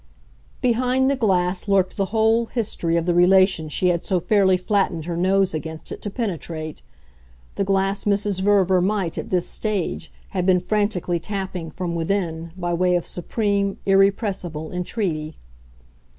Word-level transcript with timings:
Behind 0.61 1.11
the 1.11 1.15
glass 1.15 1.67
lurked 1.67 1.95
the 1.95 2.05
WHOLE 2.07 2.47
history 2.47 2.97
of 2.97 3.05
the 3.05 3.13
relation 3.13 3.69
she 3.69 3.89
had 3.89 4.03
so 4.03 4.19
fairly 4.19 4.57
flattened 4.57 5.05
her 5.05 5.15
nose 5.15 5.53
against 5.53 5.91
it 5.91 6.01
to 6.01 6.09
penetrate 6.09 6.81
the 7.53 7.63
glass 7.63 8.05
Mrs. 8.05 8.41
Verver 8.41 8.81
might, 8.81 9.19
at 9.19 9.29
this 9.29 9.47
stage, 9.47 10.11
have 10.29 10.47
been 10.47 10.59
frantically 10.59 11.19
tapping, 11.19 11.69
from 11.69 11.93
within, 11.93 12.51
by 12.57 12.73
way 12.73 12.95
of 12.95 13.05
supreme, 13.05 13.77
irrepressible 13.85 14.71
entreaty. 14.71 15.37